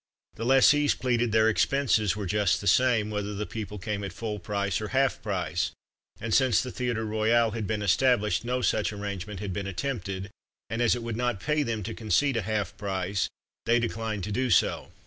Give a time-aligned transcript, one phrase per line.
[0.33, 4.39] The lessees pleaded their expenses were just the same, whether the people came at full
[4.39, 5.73] price or half price,
[6.19, 10.31] and since the Theatre Royal had been established no such arrangement had been attempted,
[10.71, 13.29] and as it would not pay them to concede a half price
[13.67, 14.91] they declined to do so.